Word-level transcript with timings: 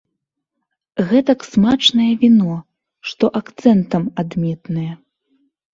Гэтак 1.11 1.45
смачнае 1.51 2.09
віно, 2.23 2.55
што 3.11 3.25
акцэнтам 3.43 4.03
адметнае. 4.25 4.93